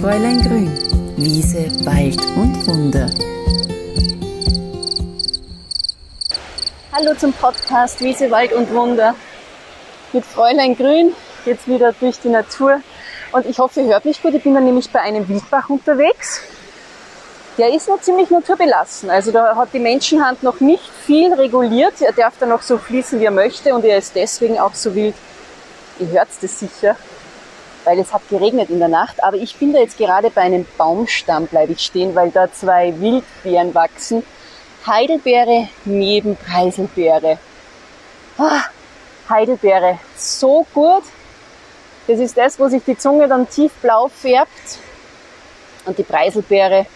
Fräulein 0.00 0.40
Grün, 0.40 0.72
Wiese, 1.18 1.68
Wald 1.84 2.24
und 2.36 2.66
Wunder. 2.66 3.10
Hallo 6.90 7.14
zum 7.18 7.34
Podcast 7.34 8.00
Wiese, 8.00 8.30
Wald 8.30 8.54
und 8.54 8.72
Wunder. 8.72 9.14
Mit 10.14 10.24
Fräulein 10.24 10.74
Grün 10.74 11.12
geht's 11.44 11.66
wieder 11.66 11.92
durch 11.92 12.18
die 12.18 12.30
Natur 12.30 12.80
und 13.32 13.44
ich 13.44 13.58
hoffe, 13.58 13.82
ihr 13.82 13.88
hört 13.88 14.06
mich 14.06 14.22
gut. 14.22 14.32
Ich 14.32 14.42
bin 14.42 14.54
dann 14.54 14.64
nämlich 14.64 14.90
bei 14.90 15.00
einem 15.00 15.28
Wildbach 15.28 15.68
unterwegs. 15.68 16.40
Der 17.58 17.74
ist 17.74 17.88
noch 17.88 18.00
ziemlich 18.00 18.30
naturbelassen. 18.30 19.10
Also 19.10 19.32
da 19.32 19.54
hat 19.54 19.74
die 19.74 19.80
Menschenhand 19.80 20.42
noch 20.42 20.60
nicht 20.60 20.90
viel 21.04 21.34
reguliert. 21.34 22.00
Er 22.00 22.12
darf 22.12 22.38
da 22.40 22.46
noch 22.46 22.62
so 22.62 22.78
fließen, 22.78 23.20
wie 23.20 23.26
er 23.26 23.32
möchte 23.32 23.74
und 23.74 23.84
er 23.84 23.98
ist 23.98 24.16
deswegen 24.16 24.58
auch 24.58 24.72
so 24.72 24.94
wild. 24.94 25.14
Ihr 25.98 26.06
hört 26.08 26.28
das 26.40 26.60
sicher 26.60 26.96
weil 27.84 27.98
es 27.98 28.12
hat 28.12 28.22
geregnet 28.28 28.70
in 28.70 28.78
der 28.78 28.88
Nacht. 28.88 29.22
Aber 29.22 29.36
ich 29.36 29.56
bin 29.56 29.72
da 29.72 29.80
jetzt 29.80 29.98
gerade 29.98 30.30
bei 30.30 30.42
einem 30.42 30.66
Baumstamm, 30.76 31.46
bleibe 31.46 31.72
ich 31.72 31.80
stehen, 31.80 32.14
weil 32.14 32.30
da 32.30 32.52
zwei 32.52 32.98
Wildbeeren 33.00 33.74
wachsen. 33.74 34.22
Heidelbeere 34.86 35.68
neben 35.84 36.36
Preiselbeere. 36.36 37.38
Ah, 38.38 38.62
Heidelbeere, 39.28 39.98
so 40.16 40.66
gut. 40.72 41.02
Das 42.06 42.18
ist 42.18 42.36
das, 42.38 42.58
wo 42.58 42.68
sich 42.68 42.82
die 42.84 42.96
Zunge 42.96 43.28
dann 43.28 43.48
tiefblau 43.48 44.08
färbt. 44.08 44.78
Und 45.84 45.98
die 45.98 46.04
Preiselbeere 46.04 46.86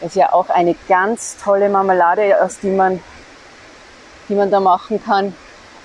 ist 0.00 0.16
ja 0.16 0.32
auch 0.32 0.48
eine 0.48 0.74
ganz 0.88 1.36
tolle 1.42 1.68
Marmelade, 1.68 2.40
aus 2.42 2.58
die 2.60 2.70
man, 2.70 3.02
die 4.28 4.34
man 4.34 4.50
da 4.50 4.60
machen 4.60 5.02
kann. 5.02 5.34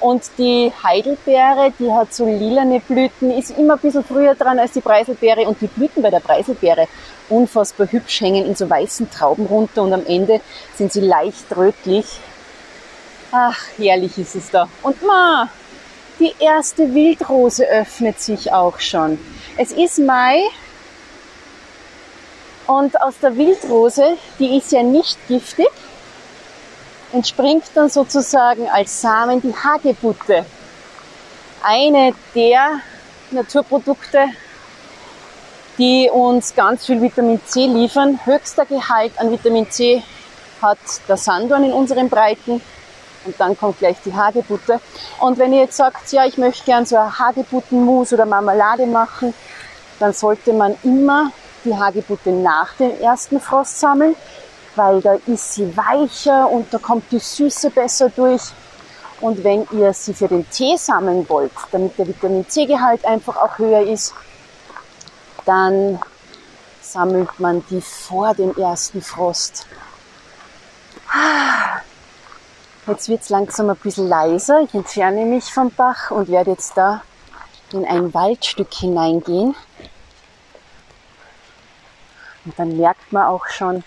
Und 0.04 0.24
die 0.38 0.70
Heidelbeere, 0.84 1.72
die 1.80 1.90
hat 1.90 2.14
so 2.14 2.26
lilane 2.26 2.82
Blüten, 2.82 3.32
ist 3.32 3.58
immer 3.58 3.76
ein 3.76 3.80
bisschen 3.80 4.04
früher 4.04 4.36
dran 4.36 4.60
als 4.60 4.74
die 4.74 4.82
Preiselbeere. 4.82 5.48
Und 5.48 5.62
die 5.62 5.68
Blüten 5.68 6.04
bei 6.04 6.10
der 6.10 6.20
Preiselbeere 6.20 6.90
unfassbar 7.30 7.88
hübsch 7.90 8.20
hängen 8.20 8.46
in 8.46 8.54
so 8.54 8.70
weißen 8.70 9.10
Trauben 9.10 9.46
runter 9.46 9.82
und 9.82 9.94
am 9.94 10.06
Ende 10.06 10.42
sind 10.76 10.92
sie 10.92 11.00
leicht 11.00 11.56
rötlich. 11.56 12.06
Ach, 13.32 13.58
herrlich 13.78 14.18
ist 14.18 14.36
es 14.36 14.52
da. 14.52 14.68
Und 14.82 15.02
ma, 15.04 15.48
die 16.20 16.34
erste 16.38 16.94
Wildrose 16.94 17.66
öffnet 17.66 18.20
sich 18.20 18.52
auch 18.52 18.82
schon. 18.82 19.18
Es 19.56 19.72
ist 19.72 20.00
Mai 20.00 20.44
und 22.68 23.02
aus 23.02 23.14
der 23.22 23.38
Wildrose, 23.38 24.18
die 24.38 24.58
ist 24.58 24.74
ja 24.74 24.84
nicht 24.84 25.18
giftig, 25.30 25.70
entspringt 27.14 27.66
dann 27.76 27.90
sozusagen 27.90 28.68
als 28.70 29.02
Samen 29.02 29.42
die 29.42 29.54
Hagebutte. 29.56 30.46
Eine 31.62 32.14
der 32.36 32.80
Naturprodukte, 33.32 34.26
die 35.78 36.10
uns 36.12 36.54
ganz 36.54 36.86
viel 36.86 37.02
Vitamin 37.02 37.40
C 37.46 37.68
liefern. 37.68 38.20
Höchster 38.26 38.66
Gehalt 38.66 39.14
an 39.18 39.32
Vitamin 39.32 39.70
C 39.70 40.04
hat 40.62 40.80
der 41.08 41.18
Sandorn 41.18 41.64
in 41.64 41.72
unseren 41.72 42.10
Breiten. 42.10 42.62
Und 43.26 43.40
dann 43.40 43.58
kommt 43.58 43.80
gleich 43.80 43.96
die 44.04 44.14
Hagebutte. 44.14 44.82
Und 45.22 45.38
wenn 45.38 45.54
ihr 45.54 45.62
jetzt 45.62 45.78
sagt, 45.78 46.12
ja, 46.12 46.26
ich 46.26 46.38
möchte 46.38 46.66
gern 46.66 46.86
so 46.86 46.98
eine 46.98 47.18
Hagebuttenmus 47.18 48.12
oder 48.12 48.26
Marmelade 48.26 48.86
machen, 48.86 49.34
dann 50.00 50.12
sollte 50.12 50.52
man 50.52 50.76
immer 50.84 51.32
die 51.64 51.74
Hagebutte 51.74 52.32
nach 52.32 52.74
dem 52.74 53.00
ersten 53.00 53.40
Frost 53.40 53.80
sammeln, 53.80 54.16
weil 54.76 55.02
da 55.02 55.16
ist 55.26 55.54
sie 55.54 55.76
weicher 55.76 56.50
und 56.50 56.74
da 56.74 56.78
kommt 56.78 57.12
die 57.12 57.20
Süße 57.20 57.70
besser 57.70 58.10
durch. 58.10 58.42
Und 59.22 59.44
wenn 59.44 59.68
ihr 59.72 59.94
sie 59.94 60.14
für 60.14 60.28
den 60.28 60.50
Tee 60.50 60.76
sammeln 60.76 61.28
wollt, 61.30 61.52
damit 61.72 61.98
der 61.98 62.08
Vitamin 62.08 62.48
C-Gehalt 62.48 63.06
einfach 63.06 63.38
auch 63.38 63.58
höher 63.58 63.82
ist, 63.82 64.14
dann 65.46 66.00
sammelt 66.82 67.40
man 67.40 67.64
die 67.70 67.82
vor 67.82 68.34
dem 68.34 68.56
ersten 68.58 69.02
Frost. 69.02 69.66
Jetzt 72.86 73.08
wird 73.08 73.22
es 73.22 73.30
langsam 73.30 73.70
ein 73.70 73.78
bisschen 73.78 74.10
leiser. 74.10 74.62
Ich 74.62 74.74
entferne 74.74 75.26
mich 75.26 75.54
vom 75.54 75.72
Bach 75.72 76.12
und 76.12 76.28
werde 76.28 76.52
jetzt 76.52 76.76
da 76.76 77.02
in 77.72 77.86
ein 77.86 78.14
Waldstück 78.14 78.74
hineingehen. 78.74 79.56
Und 82.46 82.60
dann 82.60 82.76
merkt 82.76 83.12
man 83.14 83.28
auch 83.28 83.48
schon, 83.48 83.84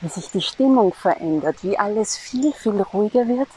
wie 0.00 0.08
sich 0.08 0.30
die 0.30 0.40
Stimmung 0.40 0.94
verändert, 0.94 1.62
wie 1.62 1.78
alles 1.78 2.16
viel, 2.16 2.52
viel 2.52 2.80
ruhiger 2.80 3.28
wird. 3.28 3.48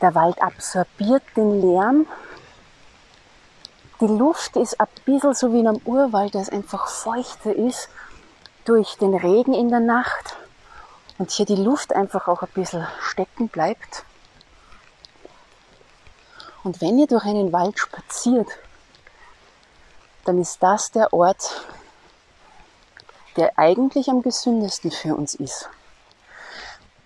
Der 0.00 0.14
Wald 0.14 0.40
absorbiert 0.42 1.22
den 1.36 1.60
Lärm. 1.60 2.06
Die 4.00 4.06
Luft 4.06 4.56
ist 4.56 4.80
ein 4.80 4.88
bisschen 5.04 5.34
so 5.34 5.52
wie 5.52 5.60
in 5.60 5.68
einem 5.68 5.80
Urwald, 5.84 6.34
das 6.34 6.48
einfach 6.48 6.88
feuchter 6.88 7.54
ist 7.54 7.88
durch 8.64 8.96
den 8.96 9.14
Regen 9.14 9.54
in 9.54 9.68
der 9.68 9.80
Nacht 9.80 10.36
und 11.18 11.30
hier 11.30 11.46
die 11.46 11.54
Luft 11.54 11.94
einfach 11.94 12.26
auch 12.28 12.42
ein 12.42 12.48
bisschen 12.54 12.86
stecken 13.00 13.48
bleibt. 13.48 14.04
Und 16.64 16.80
wenn 16.80 16.98
ihr 16.98 17.06
durch 17.06 17.24
einen 17.24 17.52
Wald 17.52 17.78
spaziert, 17.78 18.48
dann 20.24 20.40
ist 20.40 20.62
das 20.62 20.90
der 20.90 21.12
Ort, 21.12 21.66
der 23.36 23.58
eigentlich 23.58 24.08
am 24.08 24.22
gesündesten 24.22 24.90
für 24.90 25.14
uns 25.14 25.34
ist. 25.34 25.68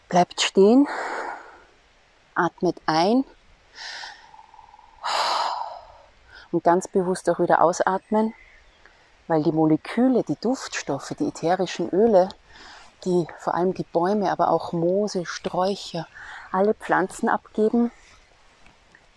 Bleibt 0.09 0.41
stehen, 0.41 0.87
atmet 2.34 2.77
ein 2.87 3.25
und 6.53 6.65
ganz 6.65 6.88
bewusst 6.88 7.28
auch 7.28 7.41
wieder 7.41 7.62
ausatmen, 7.62 8.34
weil 9.27 9.43
die 9.43 9.53
Moleküle, 9.53 10.22
die 10.22 10.37
Duftstoffe, 10.41 11.15
die 11.19 11.28
ätherischen 11.28 11.91
Öle, 11.91 12.31
die 13.05 13.27
vor 13.38 13.55
allem 13.55 13.75
die 13.75 13.84
Bäume, 13.84 14.31
aber 14.31 14.50
auch 14.50 14.72
Moose, 14.72 15.27
Sträucher, 15.27 16.06
alle 16.50 16.75
Pflanzen 16.75 17.28
abgeben, 17.28 17.91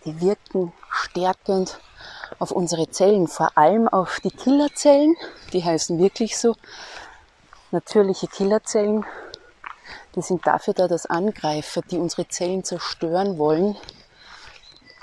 die 0.04 0.20
wirken 0.20 0.72
stärkend 0.90 1.78
auf 2.38 2.50
unsere 2.50 2.90
Zellen, 2.90 3.28
vor 3.28 3.56
allem 3.56 3.88
auf 3.88 4.20
die 4.20 4.30
Killerzellen, 4.30 5.16
die 5.52 5.64
heißen 5.64 5.98
wirklich 5.98 6.38
so, 6.38 6.56
natürliche 7.72 8.28
Killerzellen, 8.28 9.04
die 10.14 10.22
sind 10.22 10.46
dafür 10.46 10.74
da, 10.74 10.88
dass 10.88 11.06
Angreifer, 11.06 11.80
die 11.82 11.98
unsere 11.98 12.28
Zellen 12.28 12.64
zerstören 12.64 13.38
wollen, 13.38 13.76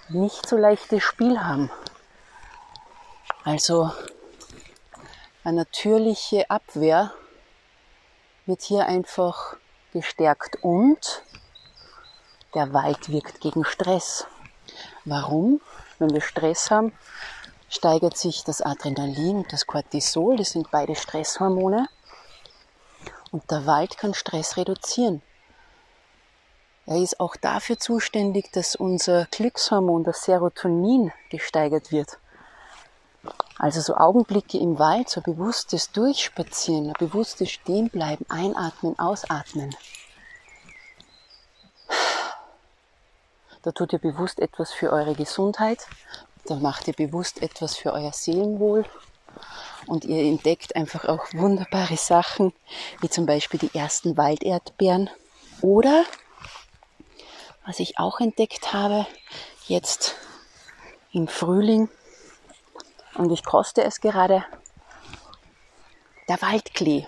nicht 0.09 0.47
so 0.47 0.55
leichtes 0.55 1.03
Spiel 1.03 1.39
haben. 1.41 1.71
Also 3.43 3.91
eine 5.43 5.57
natürliche 5.57 6.49
Abwehr 6.49 7.11
wird 8.45 8.61
hier 8.61 8.85
einfach 8.85 9.55
gestärkt 9.91 10.63
und 10.63 11.23
der 12.53 12.73
Wald 12.73 13.09
wirkt 13.09 13.41
gegen 13.41 13.65
Stress. 13.65 14.27
Warum? 15.05 15.61
Wenn 15.97 16.11
wir 16.11 16.21
Stress 16.21 16.69
haben, 16.71 16.93
steigert 17.67 18.17
sich 18.17 18.43
das 18.43 18.61
Adrenalin 18.61 19.37
und 19.37 19.53
das 19.53 19.65
Cortisol, 19.65 20.37
das 20.37 20.51
sind 20.51 20.69
beide 20.71 20.95
Stresshormone. 20.95 21.87
Und 23.31 23.49
der 23.51 23.65
Wald 23.65 23.97
kann 23.97 24.13
Stress 24.13 24.57
reduzieren. 24.57 25.21
Er 26.85 26.97
ist 26.97 27.19
auch 27.19 27.35
dafür 27.35 27.77
zuständig, 27.77 28.51
dass 28.51 28.75
unser 28.75 29.25
Glückshormon, 29.25 30.03
das 30.03 30.23
Serotonin, 30.23 31.11
gesteigert 31.29 31.91
wird. 31.91 32.17
Also 33.59 33.81
so 33.81 33.95
Augenblicke 33.95 34.57
im 34.57 34.79
Wald, 34.79 35.09
so 35.09 35.21
bewusstes 35.21 35.91
Durchspazieren, 35.91 36.93
bewusstes 36.97 37.51
Stehenbleiben, 37.51 38.25
einatmen, 38.29 38.97
ausatmen. 38.97 39.75
Da 43.61 43.71
tut 43.71 43.93
ihr 43.93 43.99
bewusst 43.99 44.39
etwas 44.39 44.71
für 44.71 44.91
eure 44.91 45.13
Gesundheit, 45.13 45.85
da 46.45 46.55
macht 46.55 46.87
ihr 46.87 46.93
bewusst 46.93 47.41
etwas 47.43 47.75
für 47.75 47.93
euer 47.93 48.13
Seelenwohl 48.13 48.85
und 49.87 50.05
ihr 50.05 50.23
entdeckt 50.23 50.75
einfach 50.75 51.05
auch 51.05 51.25
wunderbare 51.33 51.97
Sachen, 51.97 52.53
wie 53.01 53.09
zum 53.09 53.25
Beispiel 53.25 53.59
die 53.59 53.75
ersten 53.77 54.17
Walderdbeeren 54.17 55.09
oder 55.61 56.05
was 57.65 57.79
ich 57.79 57.99
auch 57.99 58.19
entdeckt 58.19 58.73
habe, 58.73 59.05
jetzt 59.67 60.15
im 61.11 61.27
Frühling 61.27 61.89
und 63.15 63.31
ich 63.31 63.43
koste 63.43 63.83
es 63.83 64.01
gerade, 64.01 64.45
der 66.27 66.41
Waldklee. 66.41 67.07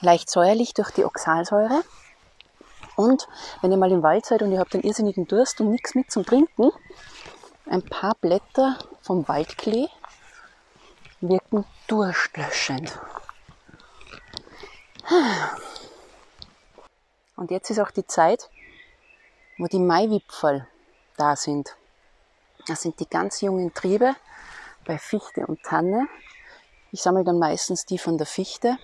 Leicht 0.00 0.30
säuerlich 0.30 0.74
durch 0.74 0.90
die 0.90 1.04
Oxalsäure. 1.04 1.82
Und 2.96 3.28
wenn 3.60 3.70
ihr 3.70 3.78
mal 3.78 3.92
im 3.92 4.02
Wald 4.02 4.26
seid 4.26 4.42
und 4.42 4.52
ihr 4.52 4.58
habt 4.58 4.74
einen 4.74 4.82
irrsinnigen 4.82 5.28
Durst 5.28 5.60
und 5.60 5.70
nichts 5.70 5.94
mit 5.94 6.10
zum 6.10 6.24
Trinken, 6.24 6.70
ein 7.66 7.82
paar 7.82 8.14
Blätter 8.16 8.78
vom 9.02 9.28
Waldklee 9.28 9.88
wirken 11.20 11.64
durstlöschend. 11.86 12.98
Und 17.36 17.50
jetzt 17.50 17.70
ist 17.70 17.80
auch 17.80 17.90
die 17.90 18.06
Zeit, 18.06 18.50
wo 19.58 19.66
die 19.66 19.78
Maiwipfel 19.78 20.66
da 21.16 21.36
sind. 21.36 21.76
Das 22.66 22.82
sind 22.82 23.00
die 23.00 23.08
ganz 23.08 23.40
jungen 23.40 23.72
Triebe 23.74 24.14
bei 24.84 24.98
Fichte 24.98 25.46
und 25.46 25.62
Tanne. 25.62 26.08
Ich 26.92 27.02
sammle 27.02 27.24
dann 27.24 27.38
meistens 27.38 27.86
die 27.86 27.98
von 27.98 28.18
der 28.18 28.26
Fichte, 28.26 28.78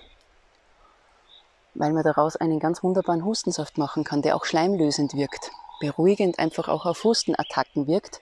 weil 1.73 1.93
man 1.93 2.03
daraus 2.03 2.35
einen 2.35 2.59
ganz 2.59 2.83
wunderbaren 2.83 3.25
Hustensaft 3.25 3.77
machen 3.77 4.03
kann, 4.03 4.21
der 4.21 4.35
auch 4.35 4.45
schleimlösend 4.45 5.13
wirkt, 5.15 5.51
beruhigend 5.79 6.39
einfach 6.39 6.67
auch 6.67 6.85
auf 6.85 7.03
Hustenattacken 7.03 7.87
wirkt. 7.87 8.21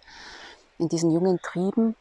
In 0.77 0.89
diesen 0.89 1.11
jungen 1.11 1.39
Trieben 1.41 1.95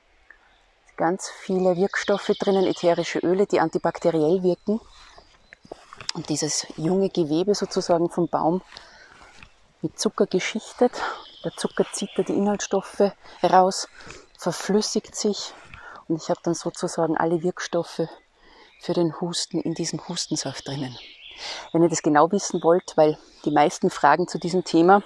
ganz 0.97 1.29
viele 1.29 1.77
Wirkstoffe 1.77 2.33
drinnen, 2.39 2.67
ätherische 2.67 3.19
Öle, 3.21 3.47
die 3.47 3.61
antibakteriell 3.61 4.43
wirken. 4.43 4.81
Und 6.15 6.29
dieses 6.29 6.67
junge 6.77 7.09
Gewebe 7.09 7.55
sozusagen 7.55 8.11
vom 8.11 8.29
Baum 8.29 8.63
mit 9.81 9.99
Zucker 9.99 10.27
geschichtet. 10.27 10.93
Der 11.45 11.53
Zucker 11.53 11.85
zieht 11.93 12.11
da 12.17 12.23
die 12.23 12.35
Inhaltsstoffe 12.35 13.13
heraus, 13.41 13.89
verflüssigt 14.39 15.17
sich 15.17 15.55
und 16.09 16.23
ich 16.23 16.29
habe 16.31 16.41
dann 16.43 16.55
sozusagen 16.55 17.17
alle 17.17 17.43
Wirkstoffe 17.43 18.03
für 18.81 18.93
den 18.93 19.21
Husten 19.21 19.61
in 19.61 19.75
diesem 19.75 20.07
Hustensaft 20.09 20.67
drinnen. 20.67 20.97
Wenn 21.73 21.83
ihr 21.83 21.89
das 21.89 22.03
genau 22.03 22.31
wissen 22.31 22.63
wollt, 22.63 22.97
weil 22.97 23.19
die 23.45 23.51
meisten 23.51 23.91
Fragen 23.91 24.29
zu 24.29 24.39
diesem 24.39 24.65
Thema 24.65 25.03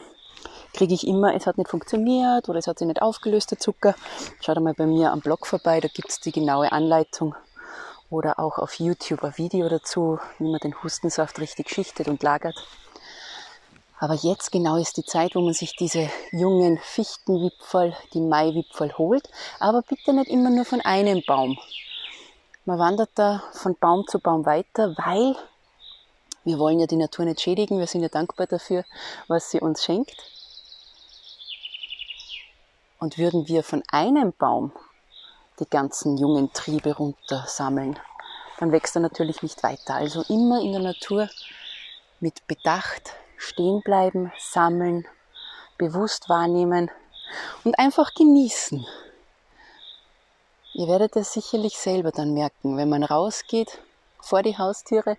kriege 0.76 0.94
ich 0.94 1.06
immer, 1.06 1.34
es 1.34 1.46
hat 1.46 1.58
nicht 1.58 1.70
funktioniert 1.70 2.48
oder 2.48 2.58
es 2.58 2.66
hat 2.66 2.78
sich 2.78 2.86
nicht 2.86 3.02
aufgelöst, 3.02 3.50
der 3.50 3.58
Zucker. 3.58 3.94
Schaut 4.40 4.58
einmal 4.58 4.74
bei 4.74 4.86
mir 4.86 5.10
am 5.10 5.20
Blog 5.20 5.46
vorbei, 5.46 5.80
da 5.80 5.88
gibt 5.88 6.10
es 6.10 6.20
die 6.20 6.32
genaue 6.32 6.70
Anleitung 6.70 7.34
oder 8.10 8.38
auch 8.38 8.58
auf 8.58 8.74
YouTube 8.74 9.24
ein 9.24 9.36
Video 9.36 9.68
dazu, 9.68 10.18
wie 10.38 10.50
man 10.50 10.60
den 10.60 10.80
Hustensaft 10.82 11.40
richtig 11.40 11.70
schichtet 11.70 12.08
und 12.08 12.22
lagert. 12.22 12.56
Aber 13.98 14.14
jetzt 14.14 14.52
genau 14.52 14.76
ist 14.76 14.98
die 14.98 15.04
Zeit, 15.04 15.34
wo 15.34 15.40
man 15.40 15.54
sich 15.54 15.74
diese 15.74 16.10
jungen 16.30 16.78
Fichtenwipfel, 16.78 17.96
die 18.12 18.20
Maiwipfel 18.20 18.96
holt. 18.98 19.30
Aber 19.58 19.80
bitte 19.80 20.12
nicht 20.12 20.30
immer 20.30 20.50
nur 20.50 20.66
von 20.66 20.82
einem 20.82 21.22
Baum. 21.26 21.58
Man 22.66 22.78
wandert 22.78 23.10
da 23.14 23.42
von 23.52 23.74
Baum 23.80 24.06
zu 24.06 24.18
Baum 24.18 24.44
weiter, 24.44 24.94
weil 24.98 25.34
wir 26.44 26.58
wollen 26.58 26.78
ja 26.78 26.86
die 26.86 26.96
Natur 26.96 27.24
nicht 27.24 27.40
schädigen. 27.40 27.78
Wir 27.78 27.86
sind 27.86 28.02
ja 28.02 28.08
dankbar 28.08 28.46
dafür, 28.46 28.84
was 29.28 29.50
sie 29.50 29.60
uns 29.60 29.82
schenkt. 29.82 30.35
Und 32.98 33.18
würden 33.18 33.46
wir 33.48 33.62
von 33.62 33.82
einem 33.90 34.32
Baum 34.32 34.72
die 35.60 35.68
ganzen 35.68 36.16
jungen 36.16 36.52
Triebe 36.52 36.96
runtersammeln, 36.96 37.98
dann 38.58 38.72
wächst 38.72 38.96
er 38.96 39.02
natürlich 39.02 39.42
nicht 39.42 39.62
weiter. 39.62 39.94
Also 39.94 40.22
immer 40.28 40.60
in 40.60 40.72
der 40.72 40.82
Natur 40.82 41.28
mit 42.20 42.46
Bedacht 42.46 43.14
stehen 43.36 43.82
bleiben, 43.82 44.32
sammeln, 44.38 45.06
bewusst 45.78 46.28
wahrnehmen 46.28 46.90
und 47.64 47.78
einfach 47.78 48.14
genießen. 48.14 48.86
Ihr 50.72 50.88
werdet 50.88 51.16
es 51.16 51.32
sicherlich 51.32 51.78
selber 51.78 52.12
dann 52.12 52.34
merken, 52.34 52.76
wenn 52.76 52.88
man 52.88 53.02
rausgeht 53.02 53.78
vor 54.20 54.42
die 54.42 54.58
Haustiere 54.58 55.16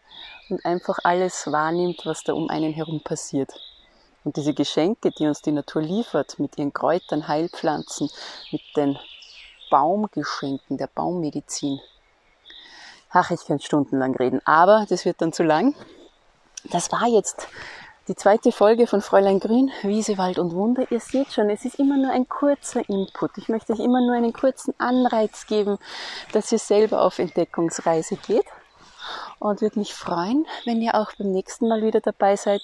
und 0.50 0.66
einfach 0.66 1.00
alles 1.04 1.52
wahrnimmt, 1.52 2.06
was 2.06 2.24
da 2.24 2.34
um 2.34 2.50
einen 2.50 2.74
herum 2.74 3.02
passiert. 3.02 3.54
Und 4.24 4.36
diese 4.36 4.54
Geschenke, 4.54 5.12
die 5.12 5.28
uns 5.28 5.42
die 5.42 5.52
Natur 5.52 5.82
liefert, 5.82 6.38
mit 6.40 6.58
ihren 6.58 6.74
Kräutern, 6.74 7.28
Heilpflanzen, 7.28 8.10
mit 8.52 8.62
den 8.76 8.98
Baumgeschenken, 9.70 10.78
der 10.78 10.88
Baummedizin. 10.88 11.80
Ach, 13.10 13.32
ich 13.32 13.46
könnte 13.46 13.66
stundenlang 13.66 14.16
reden, 14.16 14.42
aber 14.46 14.86
das 14.90 15.06
wird 15.06 15.22
dann 15.22 15.32
zu 15.32 15.44
lang. 15.44 15.76
Das 16.66 16.92
war 16.92 17.08
jetzt 17.08 17.48
die 18.08 18.16
zweite 18.16 18.52
Folge 18.52 18.88
von 18.88 19.02
Fräulein 19.02 19.40
Grün, 19.40 19.72
Wiese, 19.82 20.18
Wald 20.18 20.40
und 20.40 20.54
Wunder. 20.54 20.90
Ihr 20.92 21.00
seht 21.00 21.34
schon, 21.34 21.50
es 21.50 21.66
ist 21.66 21.80
immer 21.80 21.98
nur 21.98 22.12
ein 22.12 22.28
kurzer 22.30 22.88
Input. 22.88 23.38
Ich 23.38 23.50
möchte 23.50 23.74
euch 23.74 23.80
immer 23.80 24.00
nur 24.00 24.16
einen 24.16 24.34
kurzen 24.34 24.74
Anreiz 24.78 25.46
geben, 25.46 25.78
dass 26.32 26.52
ihr 26.52 26.60
selber 26.60 27.02
auf 27.02 27.20
Entdeckungsreise 27.20 28.16
geht. 28.16 28.46
Und 29.40 29.62
würde 29.62 29.80
mich 29.80 29.94
freuen, 29.94 30.46
wenn 30.66 30.82
ihr 30.82 30.96
auch 30.96 31.12
beim 31.18 31.32
nächsten 31.32 31.68
Mal 31.68 31.82
wieder 31.82 32.00
dabei 32.00 32.36
seid. 32.36 32.62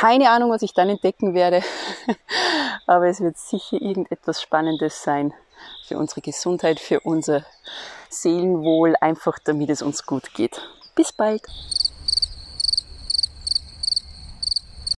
Keine 0.00 0.30
Ahnung, 0.30 0.50
was 0.50 0.62
ich 0.62 0.74
dann 0.74 0.88
entdecken 0.88 1.34
werde, 1.34 1.60
aber 2.86 3.08
es 3.08 3.20
wird 3.20 3.36
sicher 3.36 3.82
irgendetwas 3.82 4.40
Spannendes 4.40 5.02
sein 5.02 5.34
für 5.88 5.98
unsere 5.98 6.20
Gesundheit, 6.20 6.78
für 6.78 7.00
unser 7.00 7.44
Seelenwohl, 8.08 8.94
einfach 9.00 9.40
damit 9.40 9.70
es 9.70 9.82
uns 9.82 10.06
gut 10.06 10.34
geht. 10.34 10.62
Bis 10.94 11.12
bald! 11.12 11.42